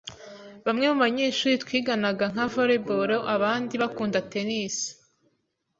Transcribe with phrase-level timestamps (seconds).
[0.65, 4.75] Bamwe mubanyeshuri twiganaga nka volley ball abandi bakunda tennis.